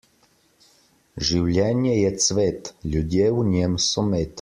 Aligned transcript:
Življenje 1.29 1.93
je 1.99 2.13
cvet, 2.29 2.73
ljudje 2.95 3.33
v 3.41 3.49
njem 3.55 3.81
so 3.89 4.09
med. 4.13 4.29